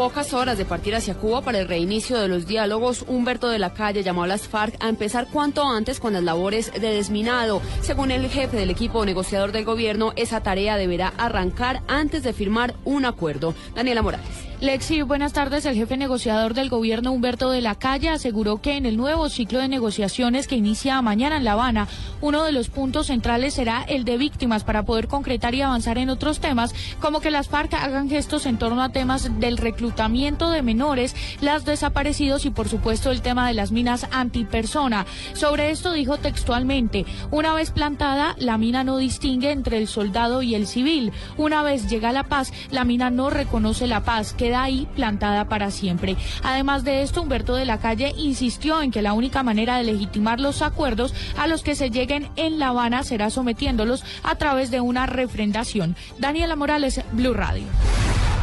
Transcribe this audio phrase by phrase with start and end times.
[0.00, 3.74] pocas horas de partir hacia Cuba para el reinicio de los diálogos, Humberto de la
[3.74, 7.60] Calle llamó a las FARC a empezar cuanto antes con las labores de desminado.
[7.82, 12.76] Según el jefe del equipo negociador del gobierno, esa tarea deberá arrancar antes de firmar
[12.86, 13.54] un acuerdo.
[13.74, 14.49] Daniela Morales.
[14.60, 15.64] Lexi, buenas tardes.
[15.64, 19.58] El jefe negociador del gobierno, Humberto de la Calle, aseguró que en el nuevo ciclo
[19.58, 21.88] de negociaciones que inicia mañana en La Habana,
[22.20, 26.10] uno de los puntos centrales será el de víctimas para poder concretar y avanzar en
[26.10, 30.60] otros temas, como que las FARC hagan gestos en torno a temas del reclutamiento de
[30.60, 35.06] menores, las desaparecidos y, por supuesto, el tema de las minas antipersona.
[35.32, 40.54] Sobre esto dijo textualmente, una vez plantada, la mina no distingue entre el soldado y
[40.54, 41.12] el civil.
[41.38, 46.16] Una vez llega la paz, la mina no reconoce la paz ahí plantada para siempre.
[46.42, 50.40] Además de esto, Humberto de la Calle insistió en que la única manera de legitimar
[50.40, 54.80] los acuerdos a los que se lleguen en La Habana será sometiéndolos a través de
[54.80, 55.96] una refrendación.
[56.18, 57.64] Daniela Morales, Blue Radio.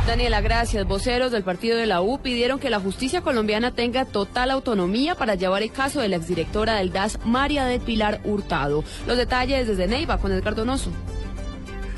[0.07, 0.88] Daniela, gracias.
[0.88, 5.36] Voceros del partido de la U pidieron que la justicia colombiana tenga total autonomía para
[5.36, 8.86] llevar el caso de la exdirectora del DAS, María del Pilar Hurtado.
[9.05, 10.92] Los detalles desde Neiva con Edgar Donoso.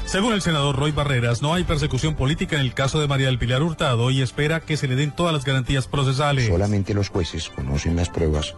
[0.09, 3.37] Según el senador Roy Barreras, no hay persecución política en el caso de María del
[3.37, 6.47] Pilar Hurtado y espera que se le den todas las garantías procesales.
[6.47, 8.55] Solamente los jueces conocen las pruebas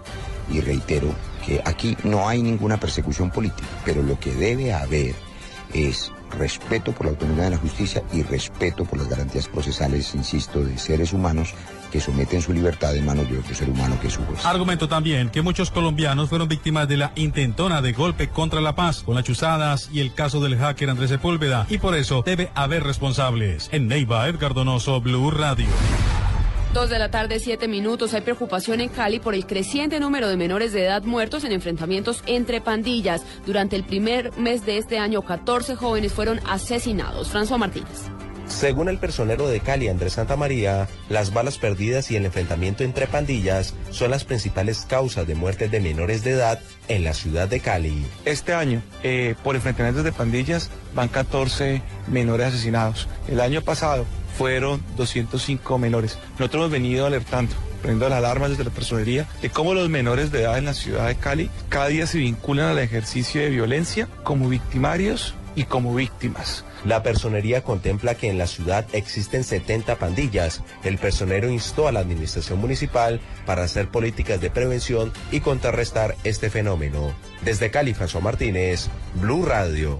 [0.49, 1.13] y reitero
[1.45, 5.13] que aquí no hay ninguna persecución política, pero lo que debe haber
[5.73, 10.63] es respeto por la autonomía de la justicia y respeto por las garantías procesales, insisto,
[10.63, 11.53] de seres humanos
[11.91, 14.21] que someten su libertad en manos de otro ser humano que es su.
[14.43, 19.03] Argumento también que muchos colombianos fueron víctimas de la intentona de golpe contra la paz
[19.03, 22.83] con las chuzadas y el caso del hacker Andrés Sepúlveda y por eso debe haber
[22.83, 23.69] responsables.
[23.71, 25.67] En Neiva, Edgar Donoso, Blue Radio.
[26.73, 28.13] Dos de la tarde, siete minutos.
[28.13, 32.23] Hay preocupación en Cali por el creciente número de menores de edad muertos en enfrentamientos
[32.27, 33.23] entre pandillas.
[33.45, 37.29] Durante el primer mes de este año, 14 jóvenes fueron asesinados.
[37.29, 38.09] François Martínez.
[38.47, 43.07] Según el personero de Cali, Andrés Santa María, las balas perdidas y el enfrentamiento entre
[43.07, 47.59] pandillas son las principales causas de muertes de menores de edad en la ciudad de
[47.59, 48.05] Cali.
[48.23, 53.09] Este año, eh, por enfrentamientos de pandillas, van 14 menores asesinados.
[53.27, 54.05] El año pasado
[54.37, 56.17] fueron 205 menores.
[56.39, 60.41] Nosotros hemos venido alertando poniendo las alarmas desde la personería de cómo los menores de
[60.41, 64.49] edad en la ciudad de Cali cada día se vinculan al ejercicio de violencia como
[64.49, 66.63] victimarios y como víctimas.
[66.85, 70.61] La personería contempla que en la ciudad existen 70 pandillas.
[70.83, 76.49] El personero instó a la administración municipal para hacer políticas de prevención y contrarrestar este
[76.49, 77.13] fenómeno.
[77.43, 79.99] Desde Cali, François Martínez, Blue Radio.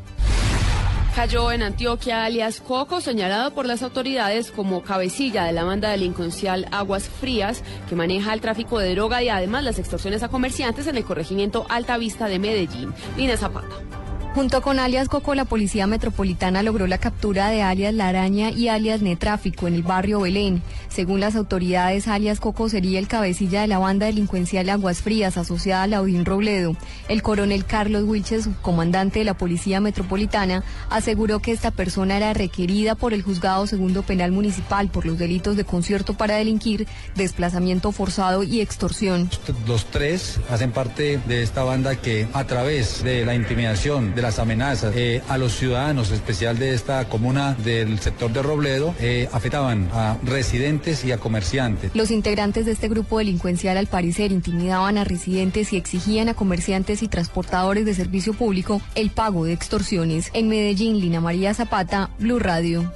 [1.16, 6.68] Cayó en Antioquia alias Coco, señalado por las autoridades como cabecilla de la banda delincuencial
[6.72, 10.96] Aguas Frías, que maneja el tráfico de droga y además las extorsiones a comerciantes en
[10.96, 12.94] el corregimiento Alta Vista de Medellín.
[13.18, 14.01] Lina Zapata.
[14.34, 18.70] Junto con alias Coco, la Policía Metropolitana logró la captura de alias La Araña y
[18.70, 20.64] alias Netráfico en el barrio Belén.
[20.88, 25.84] Según las autoridades, alias Coco sería el cabecilla de la banda delincuencial Aguas Frías asociada
[25.84, 26.78] a Laudín Robledo.
[27.10, 32.96] El coronel Carlos Wilches, subcomandante de la Policía Metropolitana, aseguró que esta persona era requerida
[32.96, 38.44] por el Juzgado Segundo Penal Municipal por los delitos de concierto para delinquir, desplazamiento forzado
[38.44, 39.30] y extorsión.
[39.68, 44.94] Los tres hacen parte de esta banda que a través de la intimidación, las amenazas
[44.96, 50.18] eh, a los ciudadanos, especial de esta comuna del sector de Robledo, eh, afectaban a
[50.24, 51.92] residentes y a comerciantes.
[51.94, 57.04] Los integrantes de este grupo delincuencial al parecer intimidaban a residentes y exigían a comerciantes
[57.04, 60.30] y transportadores de servicio público el pago de extorsiones.
[60.34, 62.92] En Medellín, Lina María Zapata, Blue Radio.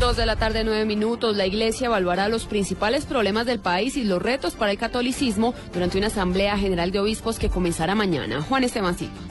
[0.00, 1.36] Dos de la tarde, nueve minutos.
[1.36, 5.98] La Iglesia evaluará los principales problemas del país y los retos para el catolicismo durante
[5.98, 8.40] una Asamblea General de Obispos que comenzará mañana.
[8.40, 9.29] Juan Esteban Silva.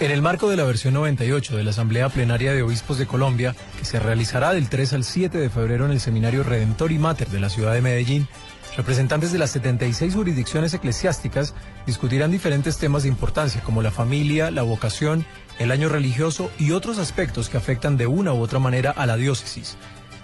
[0.00, 3.54] En el marco de la versión 98 de la Asamblea Plenaria de Obispos de Colombia,
[3.78, 7.28] que se realizará del 3 al 7 de febrero en el Seminario Redentor y Mater
[7.28, 8.26] de la ciudad de Medellín,
[8.78, 11.52] representantes de las 76 jurisdicciones eclesiásticas
[11.84, 15.26] discutirán diferentes temas de importancia como la familia, la vocación,
[15.58, 19.18] el año religioso y otros aspectos que afectan de una u otra manera a la
[19.18, 19.76] diócesis.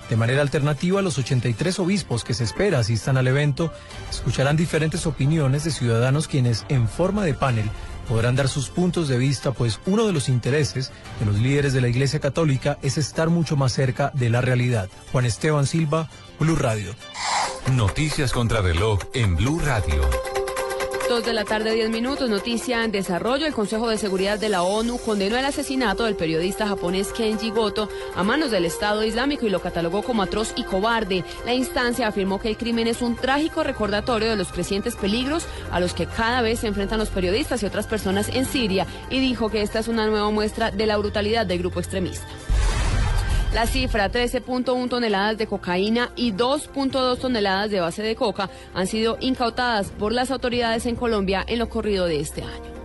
[0.08, 3.70] De manera alternativa, los 83 obispos que se espera asistan al evento
[4.08, 7.68] escucharán diferentes opiniones de ciudadanos quienes, en forma de panel,
[8.08, 11.80] podrán dar sus puntos de vista, pues uno de los intereses de los líderes de
[11.80, 14.88] la Iglesia Católica es estar mucho más cerca de la realidad.
[15.12, 16.08] Juan Esteban Silva,
[16.38, 16.94] Blue Radio.
[17.72, 20.35] Noticias contra reloj en Blue Radio.
[21.08, 22.28] Dos de la tarde, diez minutos.
[22.28, 23.46] Noticia en desarrollo.
[23.46, 27.88] El Consejo de Seguridad de la ONU condenó el asesinato del periodista japonés Kenji Goto
[28.16, 31.24] a manos del Estado Islámico y lo catalogó como atroz y cobarde.
[31.44, 35.78] La instancia afirmó que el crimen es un trágico recordatorio de los crecientes peligros a
[35.78, 39.48] los que cada vez se enfrentan los periodistas y otras personas en Siria y dijo
[39.48, 42.26] que esta es una nueva muestra de la brutalidad del grupo extremista.
[43.56, 49.16] La cifra, 13.1 toneladas de cocaína y 2.2 toneladas de base de coca han sido
[49.18, 52.75] incautadas por las autoridades en Colombia en lo corrido de este año.